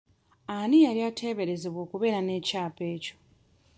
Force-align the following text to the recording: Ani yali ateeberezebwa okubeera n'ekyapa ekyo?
Ani 0.59 0.77
yali 0.85 1.01
ateeberezebwa 1.09 1.79
okubeera 1.85 2.19
n'ekyapa 2.23 2.83
ekyo? 2.95 3.15